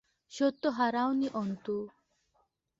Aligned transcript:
সত্য 0.31 0.63
হারাও 0.69 1.09
নি 1.13 1.27
অন্তু। 1.33 1.75